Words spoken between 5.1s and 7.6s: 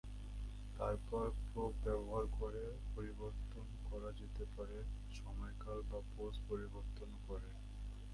সময়কাল বা পোজ পরিবর্তন করে।